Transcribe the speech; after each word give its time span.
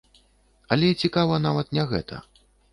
Але 0.77 0.89
цікава 1.05 1.39
нават 1.45 1.67
не 1.81 1.87
гэта. 1.95 2.25